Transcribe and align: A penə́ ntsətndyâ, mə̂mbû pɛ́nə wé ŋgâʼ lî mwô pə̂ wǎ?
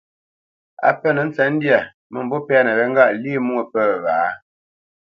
A 0.87 0.89
penə́ 0.99 1.23
ntsətndyâ, 1.27 1.79
mə̂mbû 2.11 2.37
pɛ́nə 2.47 2.71
wé 2.77 2.85
ŋgâʼ 2.91 3.13
lî 3.21 3.31
mwô 3.45 3.61
pə̂ 3.71 3.83
wǎ? 4.03 4.17